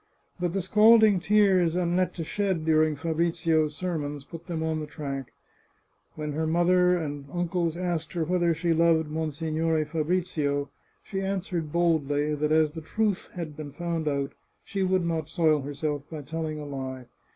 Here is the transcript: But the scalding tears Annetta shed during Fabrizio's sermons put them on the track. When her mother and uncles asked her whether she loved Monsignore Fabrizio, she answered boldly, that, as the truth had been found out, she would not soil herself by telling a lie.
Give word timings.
But 0.39 0.53
the 0.53 0.61
scalding 0.61 1.19
tears 1.19 1.75
Annetta 1.75 2.23
shed 2.23 2.65
during 2.65 2.95
Fabrizio's 2.95 3.75
sermons 3.75 4.23
put 4.23 4.47
them 4.47 4.63
on 4.63 4.79
the 4.79 4.87
track. 4.87 5.31
When 6.15 6.31
her 6.31 6.47
mother 6.47 6.97
and 6.97 7.27
uncles 7.31 7.77
asked 7.77 8.13
her 8.13 8.23
whether 8.23 8.51
she 8.55 8.73
loved 8.73 9.11
Monsignore 9.11 9.85
Fabrizio, 9.85 10.71
she 11.03 11.21
answered 11.21 11.71
boldly, 11.71 12.33
that, 12.33 12.51
as 12.51 12.71
the 12.71 12.81
truth 12.81 13.29
had 13.35 13.55
been 13.55 13.73
found 13.73 14.07
out, 14.07 14.31
she 14.63 14.81
would 14.81 15.05
not 15.05 15.29
soil 15.29 15.61
herself 15.61 16.01
by 16.09 16.23
telling 16.23 16.57
a 16.59 16.65
lie. 16.65 17.05